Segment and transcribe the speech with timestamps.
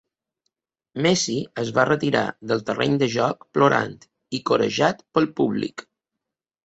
[1.05, 3.95] Messi es va retirar del terreny de joc plorant
[4.39, 5.87] i corejat pel públic.